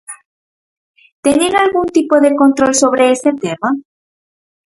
[1.25, 3.69] ¿Teñen algún tipo de control sobre ese tema?